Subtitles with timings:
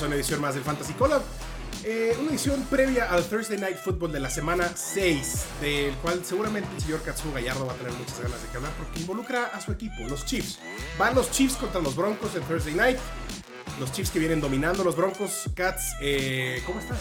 [0.00, 1.22] bienvenidos a una edición más del Fantasy Collab.
[1.84, 6.68] Eh, una edición previa al Thursday Night Football de la semana 6, del cual seguramente
[6.74, 9.72] el señor Katsuo Gallardo va a tener muchas ganas de hablar porque involucra a su
[9.72, 10.58] equipo, los Chiefs.
[10.98, 12.98] Van los Chiefs contra los Broncos en Thursday Night.
[13.78, 15.50] Los Chiefs que vienen dominando los Broncos.
[15.54, 16.98] Cats, eh, ¿cómo estás?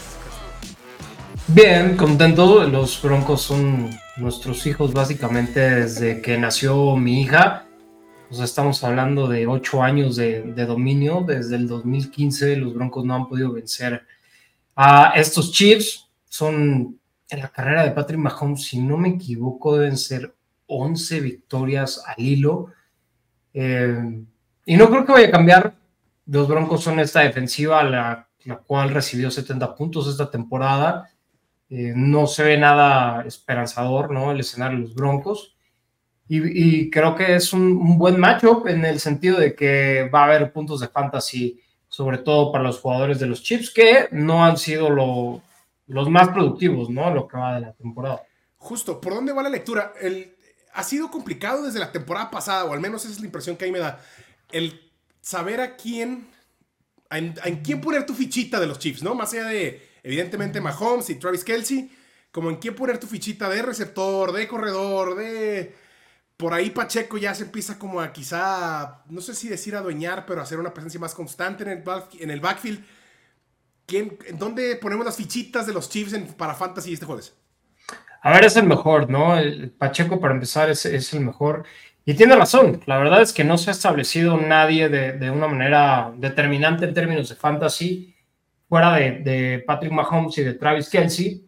[1.47, 2.63] Bien, contento.
[2.65, 7.68] Los Broncos son nuestros hijos básicamente desde que nació mi hija.
[8.31, 11.23] Estamos hablando de ocho años de, dominio.
[11.25, 14.05] Desde el 2015 los Broncos no han podido vencer
[14.75, 16.07] a estos Chiefs.
[16.25, 20.33] Son en la carrera de Patrick Mahomes, si no me equivoco, deben ser
[20.67, 22.67] 11 victorias al hilo.
[23.53, 24.23] Eh,
[24.65, 25.75] y no creo que vaya a cambiar.
[26.27, 31.09] Los Broncos son esta defensiva, la, la cual recibió 70 puntos esta temporada.
[31.69, 34.31] Eh, no se ve nada esperanzador, ¿no?
[34.31, 35.55] El escenario de los Broncos.
[36.31, 40.53] Y, creo que es un, buen matchup en el sentido de que va a haber
[40.53, 44.91] puntos de fantasy, sobre todo para los jugadores de los Chips, que no han sido
[45.87, 47.11] los más productivos, ¿no?
[47.11, 48.21] Lo que va de la temporada.
[48.57, 49.93] Justo, ¿por dónde va la lectura?
[49.99, 50.35] El,
[50.73, 53.65] ha sido complicado desde la temporada pasada, o al menos esa es la impresión que
[53.65, 53.99] ahí me da.
[54.51, 54.79] El
[55.21, 56.27] saber a quién,
[57.09, 59.15] en, quién poner tu fichita de los Chiefs, ¿no?
[59.15, 61.89] Más allá de, evidentemente, Mahomes y Travis Kelsey,
[62.31, 65.88] como en quién poner tu fichita de receptor, de corredor, de
[66.39, 70.41] por ahí Pacheco ya se empieza como a quizá, no sé si decir adueñar, pero
[70.41, 71.83] hacer una presencia más constante en el,
[72.17, 72.81] en el backfield.
[73.85, 77.35] ¿Quién, ¿Dónde ponemos las fichitas de los Chiefs para Fantasy este jueves?
[78.21, 79.35] A ver, es el mejor, ¿no?
[79.77, 81.65] Pacheco para empezar es, el mejor.
[82.05, 85.49] Y tiene razón, la verdad es que no se ha establecido nadie de, de una
[85.49, 88.15] manera determinante en términos de fantasy,
[88.69, 91.45] fuera de, de Patrick Mahomes y de Travis Kelsey.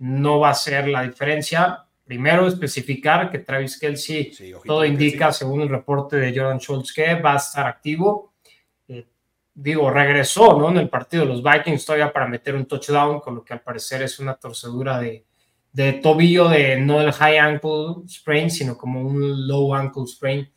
[0.00, 4.32] No va a ser la diferencia primero especificar que Travis Kelsey,
[4.64, 8.34] todo indica, según el reporte de Jordan Schultz, que va a estar activo.
[8.88, 9.06] Eh,
[9.54, 10.68] digo, regresó ¿no?
[10.68, 13.62] en el partido de los Vikings todavía para meter un touchdown, con lo que al
[13.62, 15.24] parecer es una torcedura de,
[15.72, 20.48] de tobillo, de no el high ankle sprain, sino como un low ankle sprain.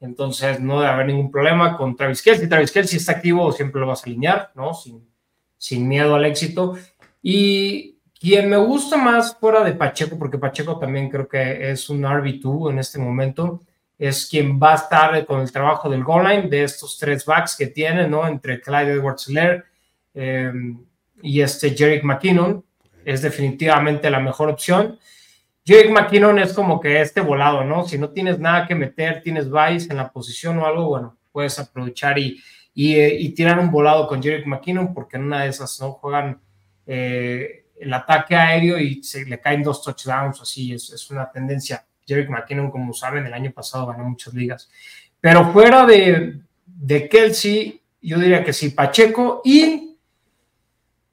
[0.00, 2.48] Entonces no debe haber ningún problema con Travis Kelsey.
[2.48, 4.74] Travis Kelsey está activo, siempre lo vas a alinear, ¿no?
[4.74, 5.08] Sin,
[5.56, 6.76] sin miedo al éxito.
[7.22, 12.02] Y quien me gusta más fuera de Pacheco, porque Pacheco también creo que es un
[12.02, 13.62] RB2 en este momento,
[13.98, 17.56] es quien va a estar con el trabajo del goal line de estos tres backs
[17.56, 18.26] que tiene, ¿no?
[18.26, 19.28] Entre Clyde edwards
[20.14, 20.52] eh,
[21.22, 22.64] y este Jerick McKinnon.
[23.04, 24.98] Es definitivamente la mejor opción.
[25.64, 27.84] Jerick McKinnon es como que este volado, ¿no?
[27.86, 31.58] Si no tienes nada que meter, tienes vice en la posición o algo, bueno, puedes
[31.58, 32.40] aprovechar y,
[32.74, 36.40] y, eh, tirar un volado con Jerick McKinnon, porque en una de esas no juegan.
[36.86, 41.84] Eh, el ataque aéreo y se le caen dos touchdowns, así es, es una tendencia.
[42.06, 44.70] Jerick McKinnon, como saben, el año pasado ganó muchas ligas.
[45.20, 49.88] Pero fuera de, de Kelsey, yo diría que sí, Pacheco y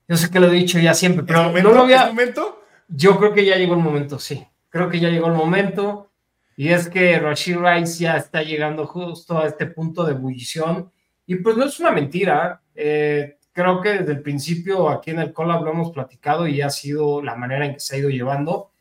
[0.07, 2.07] yo sé que lo he dicho ya siempre, pero no lo había.
[2.07, 2.63] momento?
[2.87, 4.45] Yo creo que ya llegó el momento, sí.
[4.69, 6.11] Creo que ya llegó el momento.
[6.57, 10.91] Y es que Rashid Rice ya está llegando justo a este punto de ebullición.
[11.25, 12.61] Y pues no es una mentira.
[12.75, 16.69] Eh, creo que desde el principio aquí en el Collab lo hemos platicado y ha
[16.69, 18.71] sido la manera en que se ha ido llevando.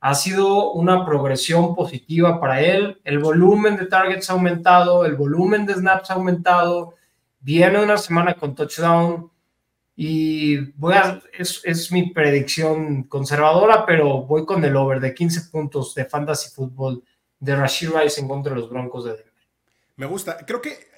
[0.00, 3.00] Ha sido una progresión positiva para él.
[3.04, 6.94] El volumen de targets ha aumentado, el volumen de snaps ha aumentado.
[7.40, 9.30] Viene una semana con touchdown
[9.94, 15.50] y voy a, es, es mi predicción conservadora, pero voy con el over de 15
[15.50, 17.04] puntos de fantasy football
[17.38, 19.34] de Rashid Rice en contra de los Broncos de Denver.
[19.96, 20.38] Me gusta.
[20.46, 20.93] Creo que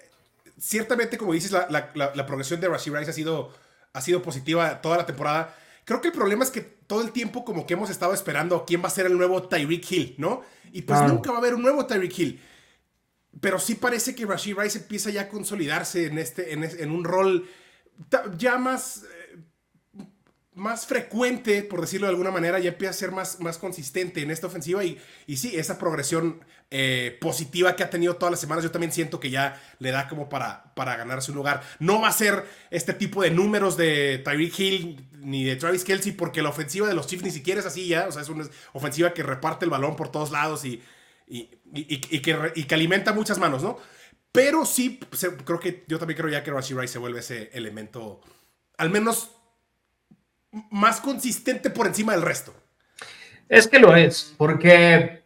[0.59, 3.53] ciertamente, como dices, la, progresión de Rashid Rice ha sido,
[3.93, 5.55] ha sido positiva toda la temporada.
[5.85, 8.83] Creo que el problema es que todo el tiempo como que hemos estado esperando quién
[8.83, 10.43] va a ser el nuevo Tyreek Hill, ¿no?
[10.73, 12.43] Y pues nunca va a haber un nuevo Tyreek Hill.
[13.41, 17.49] Pero sí parece que Rashid Rice empieza ya a consolidarse en, este, en un rol
[18.37, 19.05] ya más
[20.57, 24.31] más frecuente, por decirlo de alguna manera, ya empieza a ser más, más consistente en
[24.31, 28.65] esta ofensiva y, y sí, esa progresión eh, positiva que ha tenido todas las semanas,
[28.65, 31.63] yo también siento que ya le da como para, para ganarse un lugar.
[31.79, 36.13] No va a ser este tipo de números de Tyreek Hill ni de Travis Kelsey,
[36.13, 38.49] porque la ofensiva de los Chiefs ni siquiera es así ya, o sea, es una
[38.73, 40.83] ofensiva que reparte el balón por todos lados y,
[41.27, 43.79] y, y que, que, alimenta muchas manos, ¿no?
[44.33, 45.01] Pero sí,
[45.45, 48.23] creo que yo también creo ya que Rashid Rice se vuelve ese elemento,
[48.79, 49.36] al menos
[50.71, 52.55] más consistente por encima del resto.
[53.49, 55.23] Es que lo es, porque,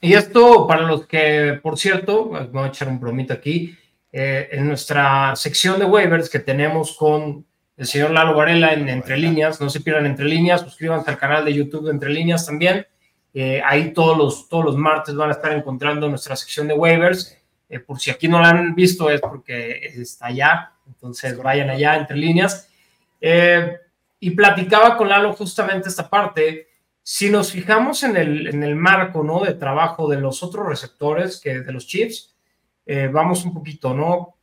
[0.00, 3.76] y esto para los que, por cierto, voy a echar un bromito aquí,
[4.12, 7.44] eh, en nuestra sección de waivers que tenemos con
[7.76, 11.44] el señor Lalo Varela en Entre Líneas, no se pierdan Entre Líneas, suscríbanse al canal
[11.44, 12.86] de YouTube de Entre Líneas también,
[13.38, 17.36] eh, ahí todos los, todos los martes van a estar encontrando nuestra sección de waivers.
[17.68, 21.96] Eh, por si aquí no la han visto es porque está allá, entonces vayan allá
[21.96, 22.70] entre líneas.
[23.20, 23.76] Eh,
[24.26, 26.66] y platicaba con Lalo justamente esta parte.
[27.00, 29.44] Si nos fijamos en el, en el marco ¿no?
[29.44, 32.34] de trabajo de los otros receptores que de los Chiefs,
[32.84, 34.36] eh, vamos un poquito, ¿no?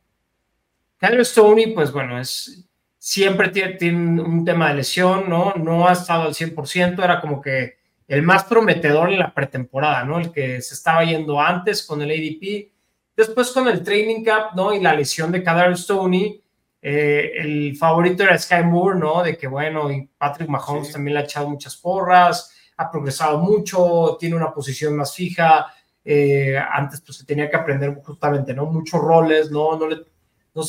[0.96, 2.66] Kyler Stoney, pues bueno, es,
[2.96, 5.52] siempre tiene, un tema de lesión, ¿no?
[5.52, 7.76] No ha estado al 100%, era como que
[8.08, 10.18] el más prometedor en la pretemporada, ¿no?
[10.18, 12.72] El que se estaba yendo antes con el ADP,
[13.14, 14.72] después con el training camp, ¿no?
[14.72, 16.42] Y la lesión de Kyler Stoney,
[16.86, 19.22] eh, el favorito era Sky Moore, ¿no?
[19.22, 24.18] De que, bueno, y Patrick Mahomes también le ha echado muchas porras, ha progresado mucho,
[24.20, 25.72] tiene una posición más fija.
[26.04, 28.66] Eh, antes, pues, se tenía que aprender justamente, ¿no?
[28.66, 29.78] Muchos roles, ¿no?
[29.78, 30.02] No, le,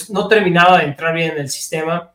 [0.09, 2.13] no, terminaba de entrar bien en el sistema.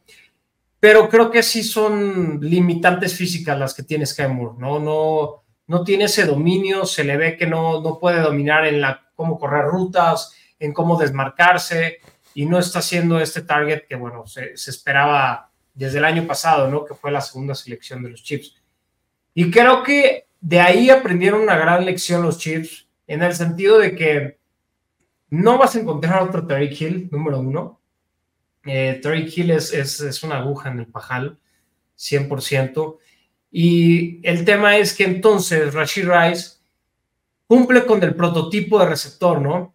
[0.78, 4.78] Pero creo que sí son limitantes físicas las que tiene Sky Moore, ¿no?
[4.78, 9.10] No, no tiene ese dominio, se le ve que no, no puede dominar en la
[9.14, 11.98] cómo correr rutas, en cómo desmarcarse
[12.34, 16.84] y no está haciendo este target que, bueno, se, esperaba desde el año pasado, ¿no?
[16.84, 18.54] Que fue la segunda selección de los Chiefs.
[19.34, 23.94] Y creo que de ahí aprendieron una gran lección los Chiefs, en el sentido de
[23.94, 24.38] que
[25.30, 27.80] no vas a encontrar otro Tariq Hill, número uno.
[28.64, 31.38] Eh, Hill es, es, es, una aguja en el pajal,
[31.96, 32.98] 100%.
[33.50, 36.58] Y el tema es que entonces Rashid Rice
[37.46, 39.74] cumple con el prototipo de receptor, ¿no?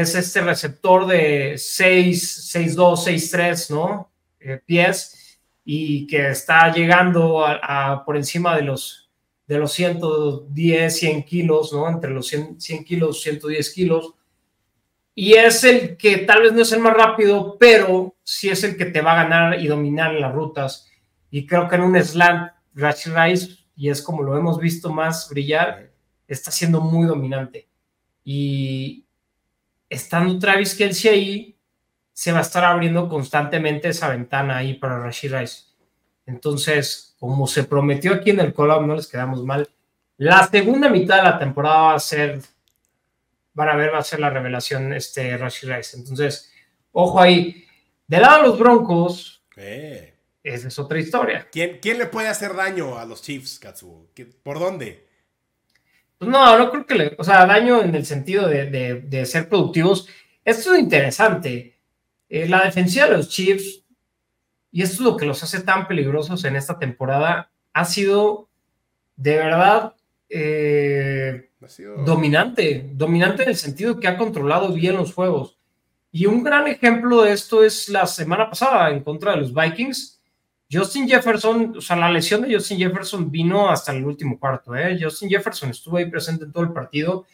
[0.00, 4.10] Es este receptor de 6, 6, 2, 6, 3, ¿no?
[4.40, 9.08] Eh, pies y que está llegando a, por encima de los,
[9.46, 11.88] de los 110, 100 kilos, ¿no?
[11.88, 14.14] Entre los 100, 100 kilos, 110 kilos.
[15.14, 18.76] Y es el que tal vez no es el más rápido, pero sí es el
[18.76, 20.90] que te va a ganar y dominar en las rutas.
[21.30, 25.28] Y creo que en un slant, Rashid Rice, y es como lo hemos visto más
[25.30, 25.92] brillar,
[26.26, 27.68] está siendo muy dominante.
[28.24, 29.03] Y,
[29.94, 31.58] estando Travis Kelsey ahí,
[32.12, 35.64] se va a estar abriendo constantemente esa ventana ahí para Rashid Rice.
[36.26, 39.68] Entonces, como se prometió aquí en el collab, no les quedamos mal.
[40.16, 42.40] La segunda mitad de la temporada va a ser,
[43.52, 45.96] van a ver, va a ser la revelación este Rashid Rice.
[45.96, 46.52] Entonces,
[46.92, 47.64] ojo ahí.
[48.06, 50.14] Del lado de los Broncos, eh.
[50.42, 51.48] esa es otra historia.
[51.50, 54.06] ¿Quién, ¿Quién, le puede hacer daño a los Chiefs, Katsuo?
[54.42, 55.03] ¿Por dónde?
[56.24, 60.08] Pues no, no creo que le, o sea, daño en el sentido de, ser productivos.
[60.42, 61.76] Esto es interesante.
[62.30, 63.84] Eh, la defensiva de los Chiefs,
[64.72, 68.48] y esto es lo que los hace tan peligrosos en esta temporada, ha sido
[69.16, 69.94] de verdad
[70.30, 71.50] eh,
[72.06, 72.88] dominante.
[72.94, 75.58] Dominante en el sentido que ha controlado bien los juegos.
[76.10, 80.13] Y un gran ejemplo de esto es la semana pasada en contra de los Vikings
[80.70, 84.98] Justin Jefferson, o sea, la lesión de Justin Jefferson vino hasta el último cuarto, ¿eh?
[85.00, 87.26] Justin Jefferson estuvo ahí presente en todo el partido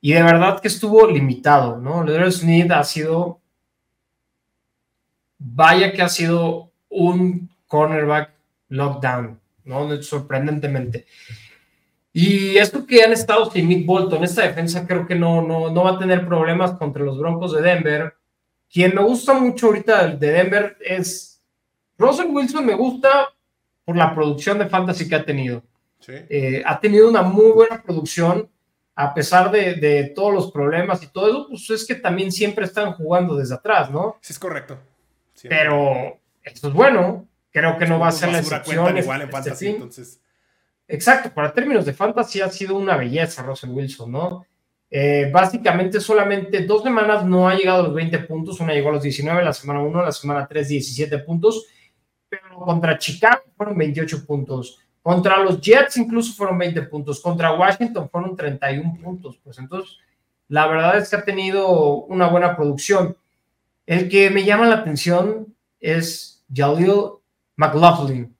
[0.00, 2.02] y de verdad que estuvo limitado, ¿no?
[2.02, 3.40] Leonard Smith ha sido,
[5.38, 8.32] vaya que ha sido un cornerback
[8.68, 10.02] lockdown, ¿no?
[10.02, 11.06] Sorprendentemente.
[12.12, 15.84] Y esto que han estado sin Nick Bolton, esta defensa creo que no, no, no
[15.84, 18.14] va a tener problemas contra los Broncos de Denver.
[18.72, 21.29] Quien me gusta mucho ahorita de Denver es
[22.00, 23.28] Russell Wilson me gusta
[23.84, 25.62] por la producción de fantasy que ha tenido.
[26.08, 28.48] Eh, ha tenido una muy buena producción,
[28.94, 32.92] a pesar de, todos los problemas y todo eso, pues es que también siempre están
[32.92, 34.16] jugando desde atrás, ¿no?
[34.22, 34.78] Sí, es correcto.
[35.42, 37.26] Pero esto es bueno.
[37.52, 38.96] Creo que no va a ser la excepción.
[38.96, 40.20] Igual en este fantasy, entonces.
[40.88, 44.46] Exacto, para términos de fantasy ha sido una belleza Russell Wilson, ¿no?
[44.90, 48.92] Eh, básicamente solamente dos semanas no ha llegado a los 20 puntos, una llegó a
[48.92, 51.66] los 19, la semana 1, la semana 3, 17 puntos
[52.30, 54.78] pero contra Chicago fueron 28 puntos.
[55.02, 57.20] Contra los Jets incluso fueron 20 puntos.
[57.20, 59.38] Contra Washington fueron 31 puntos.
[59.42, 59.98] Pues entonces,
[60.48, 63.16] la verdad es que ha tenido una buena producción.
[63.86, 66.92] El que me llama la atención es Jalil
[67.56, 68.36] McLaughlin.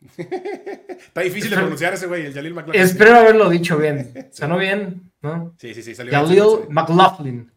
[0.16, 2.82] Está difícil de pronunciar ese güey, el Jalil McLaughlin.
[2.82, 4.28] Espero haberlo dicho bien.
[4.32, 5.12] ¿Sonó bien?
[5.22, 5.54] ¿No?
[5.58, 5.94] Sí, sí, sí.
[5.94, 7.52] Salió Jalil McLaughlin.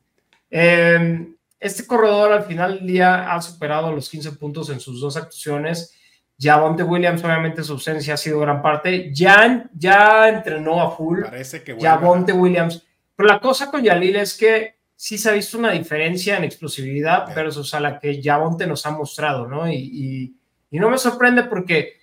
[0.52, 1.33] Eh,
[1.64, 5.98] este corredor al final del día ha superado los 15 puntos en sus dos actuaciones.
[6.40, 9.12] Javonte Williams, obviamente su ausencia ha sido gran parte.
[9.14, 11.22] Ya, ya entrenó a full.
[11.22, 12.86] Parece que Javonte Williams.
[13.16, 17.26] Pero la cosa con Yalil es que sí se ha visto una diferencia en explosividad
[17.34, 19.70] pero eso es a la que Javonte nos ha mostrado, ¿no?
[19.70, 20.36] Y,
[20.72, 21.94] y, no me sorprende porque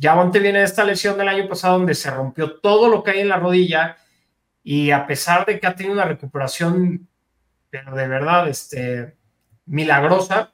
[0.00, 3.20] Javonte viene de esta lesión del año pasado donde se rompió todo lo que hay
[3.20, 3.96] en la rodilla
[4.62, 7.08] y a pesar de que ha tenido una recuperación
[7.72, 9.16] pero de verdad, este,
[9.64, 10.52] milagrosa.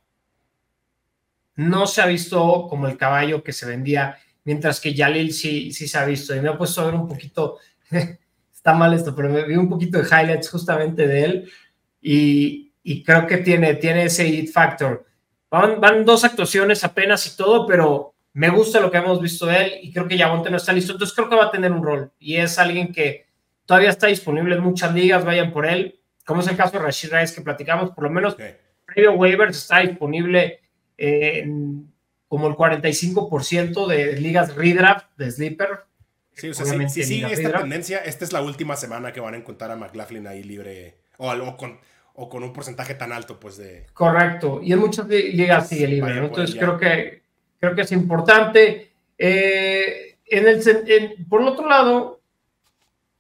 [1.57, 5.89] No se ha visto como el caballo que se vendía, mientras que Yalil sí, sí
[5.89, 6.33] se ha visto.
[6.33, 7.59] Y me ha puesto a ver un poquito,
[8.53, 11.53] está mal esto, pero me vi un poquito de highlights justamente de él.
[12.01, 15.05] y, creo que tiene, tiene ese hit factor.
[15.51, 19.57] Van, van dos actuaciones apenas y todo, pero me gusta lo que hemos visto de
[19.57, 21.83] él y creo que Yabonte no está listo, entonces creo que va a tener un
[21.83, 23.27] rol y es alguien que
[23.67, 25.98] todavía está disponible en muchas ligas, vayan por él,
[26.29, 28.37] como es el caso de Rashid Rice que platicamos, por lo menos
[28.85, 30.61] previo waivers está disponible
[30.99, 31.91] en
[32.29, 35.87] como el 45% de ligas redraft de sleeper.
[36.35, 39.37] Sí, o sea, si, sigue esta tendencia, esta es la última semana que van a
[39.39, 41.79] encontrar a McLaughlin ahí libre o, o, con,
[42.13, 43.87] o con un porcentaje tan alto, pues de...
[43.95, 47.23] Correcto, y en muchas ligas sigue libre, entonces creo que
[47.59, 48.93] creo que es importante.
[49.17, 52.21] Eh, en el, por el otro lado,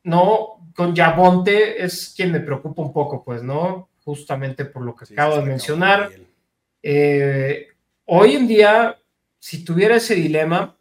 [0.03, 3.88] no, con Yabonte es quien me preocupa un poco, pues, ¿no?
[4.04, 6.08] Justamente por lo que acabo de mencionar.
[6.80, 7.66] Eh,
[8.04, 8.97] hoy en día,
[9.40, 10.78] si tuviera ese dilema,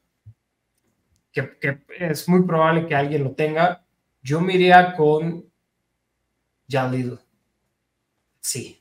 [1.31, 3.87] que, que, es muy probable que alguien lo tenga,
[4.21, 5.49] yo me iría con
[6.69, 7.17] Jalil.
[8.39, 8.79] Sí.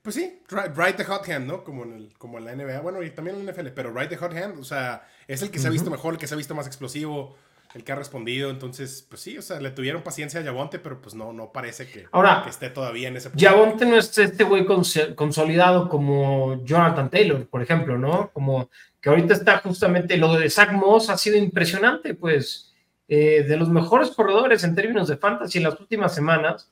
[0.00, 1.62] Pues sí, right the hot hand, ¿no?
[1.62, 4.08] Como en, el, como en la NBA, bueno, y también en la NFL, pero right
[4.08, 6.32] the hot hand, o sea, es el que se ha visto mejor, el que se
[6.32, 7.36] ha visto más explosivo,
[7.74, 11.02] el que ha respondido, entonces, pues sí, o sea, le tuvieron paciencia a Yavonte, pero
[11.02, 13.42] pues no, no parece que, Ahora, esté todavía en ese punto.
[13.42, 14.64] Yavonte no es este güey
[15.16, 18.30] consolidado como Jonathan Taylor, por ejemplo, ¿no?
[18.32, 22.72] Como que ahorita está justamente, lo de Zach Moss ha sido impresionante, pues,
[23.08, 26.70] eh, de los mejores corredores en términos de fantasy en las últimas semanas,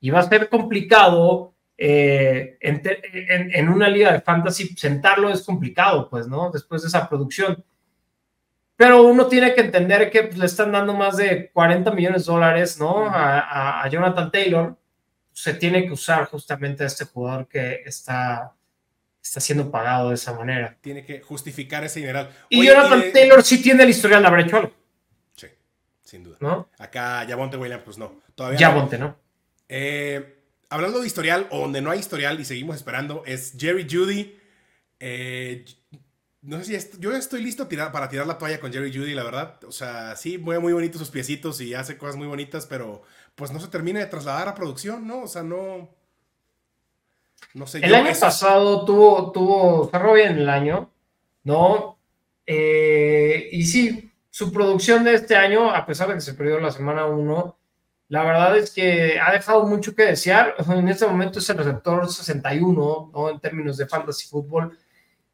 [0.00, 6.26] y va a ser complicado eh, en, una liga de fantasy sentarlo es complicado, pues,
[6.26, 6.50] ¿no?
[6.50, 7.62] Después de esa producción.
[8.80, 12.32] Pero uno tiene que entender que pues, le están dando más de 40 millones de
[12.32, 13.04] dólares, ¿no?
[13.06, 14.74] A, Jonathan Taylor.
[15.34, 18.54] Se tiene que usar justamente a este jugador que está,
[19.22, 20.78] está siendo pagado de esa manera.
[20.80, 22.30] Tiene que justificar ese general.
[22.48, 24.72] Y Jonathan Taylor sí tiene el historial de haber hecho algo.
[25.36, 25.48] Sí,
[26.02, 26.38] sin duda.
[26.40, 26.70] ¿No?
[26.78, 28.22] Acá Yavonte Williams, pues no.
[28.34, 29.14] Todavía Yavonte, ¿no?
[29.68, 34.40] Eh, hablando de historial, o donde no hay historial y seguimos esperando, es Jerry Judy.
[35.00, 35.66] Eh,
[36.42, 39.62] no sé si yo estoy listo para tirar la toalla con Jerry Judy, la verdad.
[39.64, 43.02] O sea, sí, mueve muy bonitos sus piecitos y hace cosas muy bonitas, pero
[43.34, 45.22] pues no se termina de trasladar a producción, ¿no?
[45.22, 45.90] O sea, no.
[47.52, 47.78] No sé.
[47.78, 50.90] El año pasado tuvo, tuvo, cerró bien el año,
[51.44, 51.98] ¿no?
[52.46, 56.70] Eh, y sí, su producción de este año, a pesar de que se perdió la
[56.70, 57.58] semana 1,
[58.08, 60.54] la verdad es que ha dejado mucho que desear.
[60.70, 63.30] En este momento es el receptor 61, ¿no?
[63.30, 64.78] En términos de fantasy fútbol.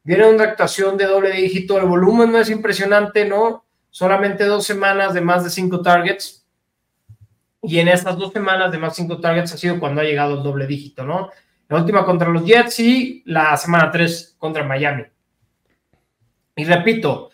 [0.07, 1.77] Viene una actuación de doble dígito.
[1.77, 3.65] El volumen no es impresionante, ¿no?
[3.89, 6.47] Solamente dos semanas de más de cinco targets.
[7.61, 10.43] Y en estas dos semanas de más cinco targets ha sido cuando ha llegado el
[10.43, 11.29] doble dígito, ¿no?
[11.67, 15.03] La última contra los Jets y la semana 3 contra Miami.
[16.55, 17.29] Y repito,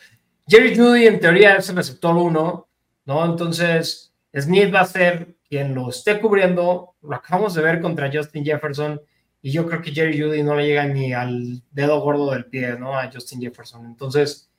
[0.47, 2.67] Jerry Judy en teoría es el receptor 1,
[3.05, 3.25] ¿no?
[3.25, 6.95] Entonces, Smith va a ser quien lo esté cubriendo.
[7.03, 8.99] Lo acabamos de ver contra Justin Jefferson
[9.45, 12.79] y yo creo que Jerry Judy no le llega ni al dedo gordo del pie,
[12.79, 12.97] ¿no?
[12.97, 13.85] A Justin Jefferson.
[13.85, 14.49] Entonces,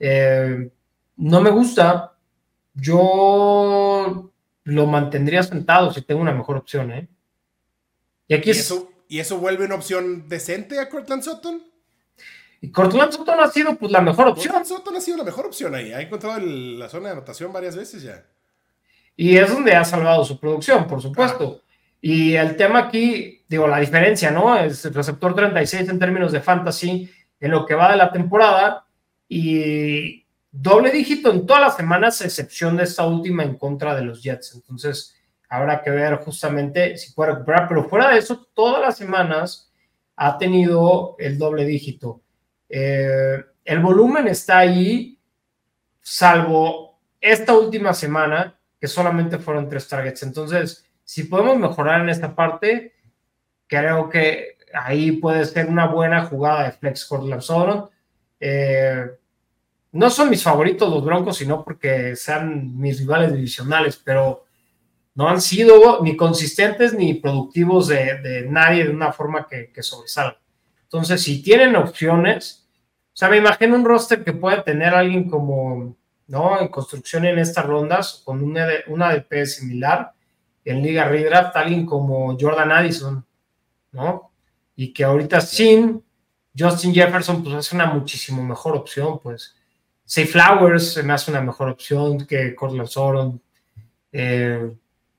[0.00, 0.68] eh,
[1.16, 2.16] no me gusta.
[2.74, 4.32] Yo
[4.64, 7.08] lo mantendría sentado si tengo una mejor opción, ¿eh?
[8.26, 11.62] Y aquí eso, ¿Y eso vuelve una opción decente a Cortland Sutton?
[12.60, 14.52] Y Cortland Sutton ha sido pues la mejor opción.
[14.52, 15.92] Cortland Sutton ha sido la mejor opción ahí.
[15.92, 18.26] Ha encontrado la zona de anotación varias veces ya.
[19.16, 21.62] Y es donde ha salvado su producción, por supuesto.
[22.06, 24.54] Y el tema aquí, digo, la diferencia, ¿no?
[24.58, 28.84] Es el receptor 36 en términos de fantasy en lo que va de la temporada
[29.26, 34.22] y doble dígito en todas las semanas, excepción de esta última en contra de los
[34.22, 34.54] Jets.
[34.54, 35.16] Entonces,
[35.48, 39.72] habrá que ver justamente si puede recuperar, pero fuera de eso, todas las semanas
[40.16, 42.20] ha tenido el doble dígito.
[42.68, 45.18] Eh, el volumen está ahí,
[46.02, 50.22] salvo esta última semana, que solamente fueron tres targets.
[50.22, 52.94] Entonces, si podemos mejorar en esta parte,
[53.66, 57.88] creo que ahí puede ser una buena jugada de flex Cortland Sutton.
[58.40, 59.06] Eh,
[59.92, 64.44] no son mis favoritos los Broncos, sino porque sean mis rivales divisionales, pero
[65.14, 70.40] no han sido ni consistentes ni productivos de, nadie de una forma que, que sobresalga.
[70.82, 72.66] Entonces, si tienen opciones,
[73.12, 75.96] o sea, me imagino un roster que puede tener alguien como
[76.26, 76.60] ¿no?
[76.60, 80.12] En construcción en estas rondas, con una, una ADP similar
[80.64, 83.24] en Liga Redraft, alguien como Jordan Addison,
[83.92, 84.30] ¿no?
[84.76, 86.02] Y que ahorita sin
[86.56, 89.54] Justin Jefferson, pues hace una muchísimo mejor opción, pues.
[90.04, 93.40] Say Flowers se me hace una mejor opción que Cortland Soron.
[94.12, 94.70] Eh,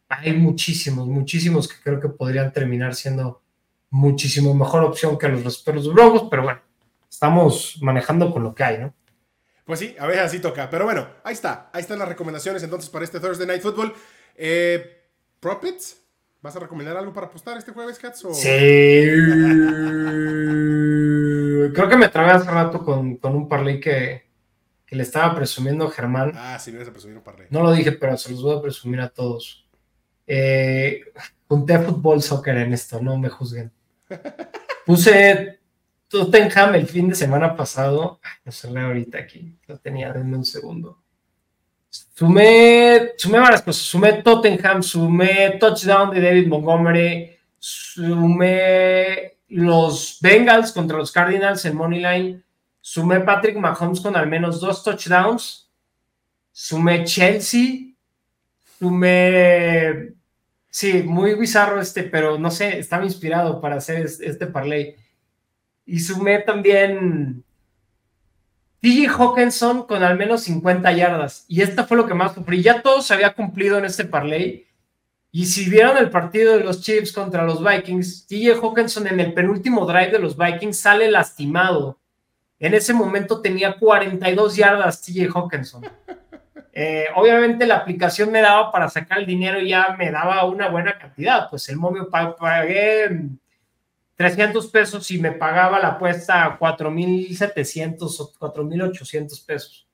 [0.08, 3.42] hay muchísimos, muchísimos que creo que podrían terminar siendo
[3.90, 6.62] muchísimo mejor opción que los respetos de Broncos, pero bueno,
[7.10, 8.94] estamos manejando con lo que hay, ¿no?
[9.66, 10.70] Pues sí, a veces así toca.
[10.70, 11.70] Pero bueno, ahí está.
[11.74, 13.94] Ahí están las recomendaciones entonces para este Thursday Night Football.
[14.36, 14.95] Eh,
[15.46, 16.04] ¿Profits?
[16.42, 18.26] ¿Vas a recomendar algo para apostar este jueves, Cats?
[18.34, 19.06] Sí.
[21.72, 24.24] Creo que me trabé hace rato con, un parlay que,
[24.90, 26.32] le estaba presumiendo a Germán.
[26.34, 27.46] Ah, sí, me vas a presumir un parlay.
[27.52, 29.70] No lo dije, pero se los voy a presumir a todos.
[30.26, 31.02] Eh,
[31.48, 33.72] junté fútbol, soccer en esto, no me juzguen.
[34.88, 35.60] Puse
[36.08, 38.20] Tottenham el fin de semana pasado.
[38.44, 41.05] No sé ahorita aquí, lo tenía, denme un segundo.
[42.14, 43.84] Sumé, sumé varias cosas.
[43.84, 52.44] Sumé Tottenham, sumé touchdown de David Montgomery, sumé los Bengals contra los Cardinals en Moneyline,
[52.82, 55.70] sumé Patrick Mahomes con al menos dos touchdowns,
[56.52, 57.94] sumé Chelsea,
[58.80, 60.14] sumé.
[60.70, 64.96] Sí, muy bizarro este, pero no sé, estaba inspirado para hacer este parlay.
[65.86, 67.44] Y sumé también
[68.86, 71.46] TJ Hawkinson con al menos 50 yardas.
[71.48, 72.62] Y esta fue lo que más sufrí.
[72.62, 74.68] Ya todo se había cumplido en este parlay.
[75.32, 79.34] Y si vieron el partido de los Chiefs contra los Vikings, TJ Hawkinson en el
[79.34, 81.98] penúltimo drive de los Vikings sale lastimado.
[82.60, 85.82] En ese momento tenía 42 yardas TJ Hawkinson.
[86.78, 90.70] Eh, obviamente la aplicación me daba para sacar el dinero y ya me daba una
[90.70, 91.50] buena cantidad.
[91.50, 93.30] Pues el momio pagué
[94.16, 99.88] 300 pesos y me pagaba la apuesta 4.700 o 4.800 pesos.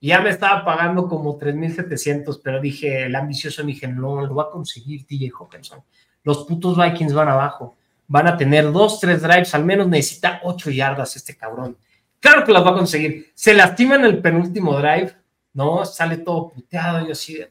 [0.00, 4.50] Ya me estaba pagando como 3.700, pero dije, el ambicioso dije, no, lo va a
[4.50, 5.82] conseguir TJ Hawkinson.
[6.22, 7.76] Los putos Vikings van abajo.
[8.08, 11.76] Van a tener dos, tres drives, al menos necesita ocho yardas este cabrón.
[12.20, 13.32] Claro que las va a conseguir.
[13.34, 15.14] Se lastima en el penúltimo drive,
[15.54, 15.84] ¿no?
[15.84, 17.44] Sale todo puteado y así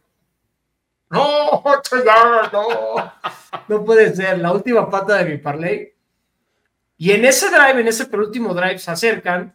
[1.10, 2.65] no, ocho yardas, no.
[3.67, 4.39] No puede ser.
[4.39, 5.94] La última pata de mi parlay
[6.97, 9.53] y en ese drive, en ese penúltimo drive, se acercan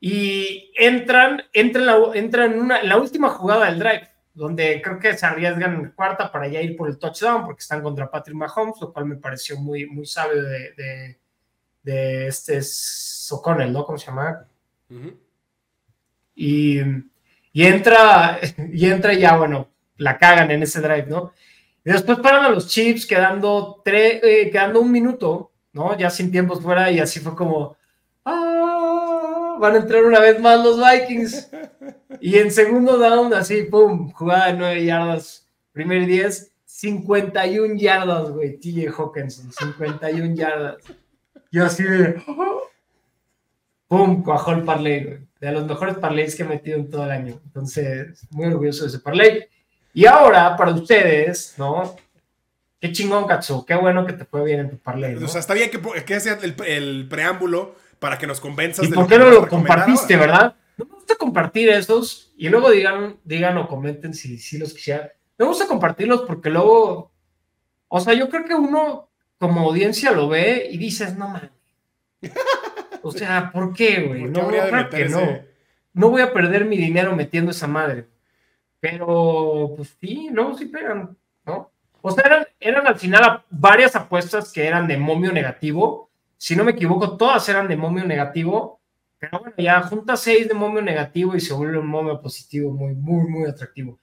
[0.00, 5.16] y entran, entran, la, entran en, una, la última jugada del drive, donde creo que
[5.16, 8.80] se arriesgan en cuarta para ya ir por el touchdown, porque están contra Patrick Mahomes,
[8.80, 11.18] lo cual me pareció muy, muy sabio de,
[11.82, 13.84] de, este Soconel, ¿no?
[13.84, 14.46] ¿Cómo se llama?
[16.34, 16.80] y,
[17.52, 18.38] y, entra,
[18.72, 21.32] y entra ya, bueno, la cagan en ese drive, ¿no?
[21.84, 25.96] Y después paran a los Chiefs quedando, eh, quedando un minuto ¿no?
[25.98, 27.76] Ya sin tiempos fuera y así fue como,
[28.24, 29.56] ¡ah!
[29.60, 31.50] Van a entrar una vez más los Vikings.
[32.20, 38.58] Y en segundo down, así, pum, jugada de 9 yardas, primer 10, 51 yardas, güey,
[38.58, 40.76] TJ Hawkinson, 51 yardas.
[41.50, 42.22] Yo así de,
[43.88, 45.18] pum, cuajó el parlay, güey.
[45.40, 47.40] De los mejores parlays que he metido en todo el año.
[47.44, 49.46] Entonces, muy orgulloso de ese parlay.
[49.92, 51.94] Y ahora, para ustedes, ¿no?
[52.84, 53.64] Qué chingón, Katsu.
[53.64, 55.14] Qué bueno que te fue bien en tu parlay.
[55.14, 58.86] O sea, está bien que, que sea el, preámbulo para que nos convenzas.
[58.86, 60.54] ¿Y por qué no lo compartiste, verdad?
[60.76, 65.08] No me gusta compartir esos y luego digan, digan o comenten si, si los quisieran.
[65.38, 67.10] Me gusta compartirlos porque luego,
[67.88, 71.52] o sea, yo creo que uno como audiencia lo ve y dices, no mames.
[73.00, 74.24] O sea, ¿por qué, güey?
[74.24, 74.46] No,
[74.90, 75.40] que no.
[75.94, 78.08] No voy a perder mi dinero metiendo esa madre.
[78.78, 81.16] Pero, pues sí, no, sí pegan,
[81.46, 81.70] ¿no?
[82.06, 86.10] O sea, eran, al final varias apuestas que eran de momio negativo.
[86.36, 88.80] Si no me equivoco, todas eran de momio negativo.
[89.18, 92.94] Pero bueno, ya junta seis de momio negativo y se vuelve un momio positivo muy,
[92.94, 93.98] muy, muy atractivo.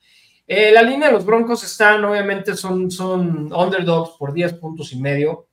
[0.48, 5.00] Eh, la línea de los Broncos están, obviamente, son, son underdogs por 10 puntos y
[5.00, 5.48] medio.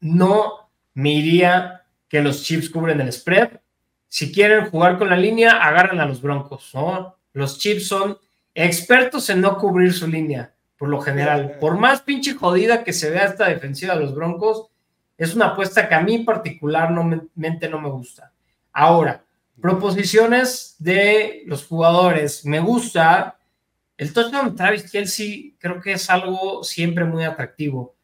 [0.00, 3.60] No me iría que los Chiefs cubren el spread.
[4.08, 7.16] Si quieren jugar con la línea, agarran a los Broncos, ¿no?
[7.32, 8.18] Los Chiefs son
[8.54, 11.58] expertos en no cubrir su línea por lo general.
[11.60, 14.70] Por más pinche jodida que se vea esta defensiva de los Broncos,
[15.18, 18.32] es una apuesta que a mí particularmente no me gusta.
[18.72, 19.22] Ahora,
[19.60, 22.46] proposiciones de los jugadores.
[22.46, 23.36] Me gusta
[23.98, 27.94] el touchdown de Travis Kelsey, creo que es algo siempre muy atractivo,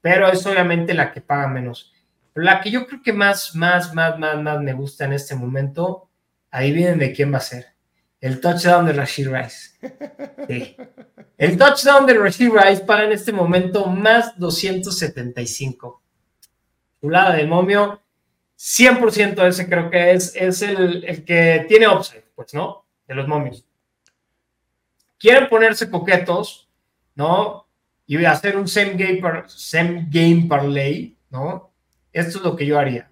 [0.00, 1.92] pero es obviamente la que paga menos.
[2.32, 6.08] La que yo creo que más, más, más, más, más me gusta en este momento,
[6.50, 7.71] adivinen de quién va a ser.
[8.22, 9.70] El touchdown de Rashid Rice.
[10.48, 10.76] Sí.
[11.36, 16.00] El touchdown de Rashid Rice paga en este momento más 275.
[17.02, 18.00] lado de momio,
[18.56, 22.84] 100% ese creo que es, es el, el, que tiene upside, pues, ¿no?
[23.08, 23.64] De los momios.
[25.18, 26.68] Quieren ponerse coquetos,
[27.16, 27.66] ¿no?
[28.06, 31.72] Y hacer un same game, same game parlay, ¿no?
[32.12, 33.10] Esto es lo que yo haría.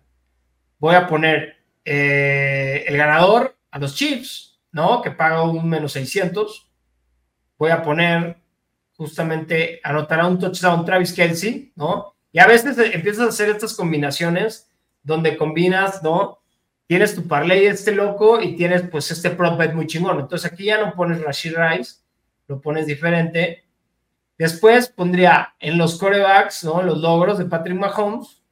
[0.78, 5.02] Voy a poner eh, el ganador a los Chiefs, ¿no?
[5.02, 6.70] Que paga un menos 600
[7.60, 8.38] voy a poner
[8.96, 12.14] justamente, anotará un touchdown Travis Kelsey, ¿no?
[12.32, 14.70] Y a veces empiezas a hacer estas combinaciones
[15.02, 16.38] donde combinas, ¿no?
[16.86, 20.20] Tienes tu parlay este loco y tienes pues este prop bet muy chingón.
[20.20, 21.96] Entonces aquí ya no pones Rashid Rice,
[22.48, 23.64] lo pones diferente.
[24.38, 26.82] Después pondría en los corebacks, ¿no?
[26.82, 28.42] Los logros de Patrick Mahomes.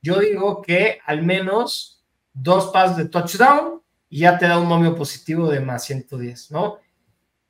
[0.00, 3.81] Yo digo que al menos dos pases de touchdown
[4.12, 6.76] y ya te da un momio positivo de más 110, ¿no?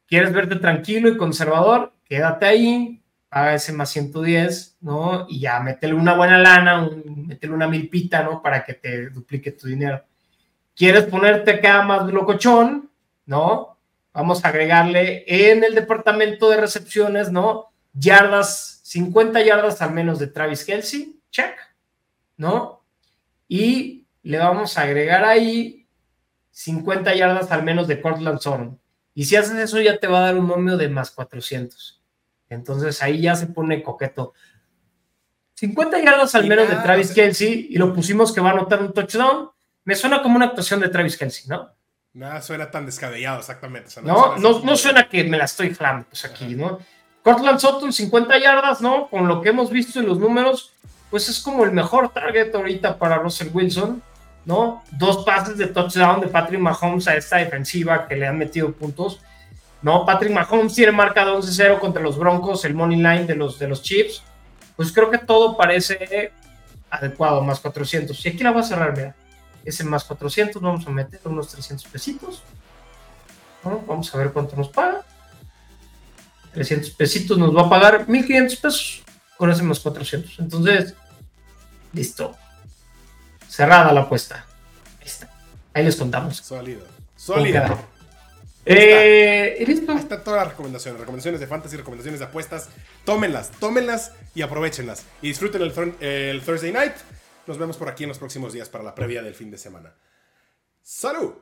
[0.07, 1.93] ¿Quieres verte tranquilo y conservador?
[2.05, 5.27] Quédate ahí, paga ese más 110, ¿no?
[5.29, 8.41] Y ya métele una buena lana, un, métele una milpita, ¿no?
[8.41, 10.05] Para que te duplique tu dinero.
[10.77, 12.89] ¿Quieres ponerte acá más locochón?
[13.27, 13.77] ¿No?
[14.13, 17.73] Vamos a agregarle en el departamento de recepciones, ¿no?
[17.93, 21.57] Yardas, 50 yardas al menos de Travis Kelsey, check,
[22.37, 22.85] ¿no?
[23.49, 25.82] Y le vamos a agregar ahí
[26.53, 28.79] 50 yardas al menos de Cortland Sutton.
[29.15, 32.03] Y si haces eso ya te va a dar un momio de más 400.
[32.49, 34.35] Entonces ahí ya se pone coqueto.
[35.55, 38.93] 50 yardas al menos de Travis Kelsey y lo pusimos que va a anotar un
[38.93, 39.51] touchdown.
[39.85, 41.71] Me suena como una actuación de Travis Kelsey, ¿no?
[42.15, 43.91] Nada suena tan descabellado, exactamente.
[44.03, 46.79] no, no, no, suena que me la estoy jalando pues aquí, ¿no?
[47.23, 49.09] Cortland Sutton, 50 yardas, ¿no?
[49.09, 50.73] Con lo que hemos visto en los números,
[51.11, 54.03] pues es como el mejor target ahorita para Russell Wilson,
[54.45, 54.83] ¿no?
[54.93, 59.21] Dos pases de touchdown de Patrick Mahomes a esta defensiva que le han metido puntos,
[59.83, 60.05] ¿no?
[60.05, 63.69] Patrick Mahomes tiene marca de 11-0 contra los Broncos, el money line de los, de
[63.69, 64.23] los Chiefs.
[64.77, 66.33] Pues creo que todo parece
[66.91, 68.25] adecuado, más 400.
[68.25, 69.15] Y aquí la va a cerrar, mira
[69.65, 72.43] ese más 400, vamos a meter unos 300 pesitos.
[73.63, 75.03] Vamos a ver cuánto nos paga.
[76.53, 79.03] 300 pesitos nos va a pagar 1500 pesos
[79.37, 80.39] con ese más 400.
[80.41, 80.95] Entonces,
[81.93, 82.37] listo.
[83.53, 84.47] Cerrada la apuesta.
[84.99, 85.29] Ahí está.
[85.75, 86.39] Ahí les contamos.
[86.39, 86.87] Sólido.
[87.15, 87.79] Sólido.
[88.65, 89.93] Eh, listo.
[89.93, 90.99] Está todas las recomendaciones.
[90.99, 92.71] Recomendaciones de fantasy, recomendaciones de apuestas.
[93.05, 95.05] Tómenlas, tómenlas y aprovechenlas.
[95.21, 96.95] Y disfruten el, el Thursday night.
[97.47, 99.93] Nos vemos por aquí en los próximos días para la previa del fin de semana.
[100.83, 101.35] ¡Salud!